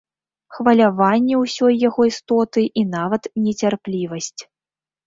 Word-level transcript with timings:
Хваляванне 0.55 1.35
ўсёй 1.43 1.73
яго 1.87 2.01
істоты 2.11 2.61
і 2.71 2.81
нават 2.97 3.31
нецярплівасць. 3.47 4.41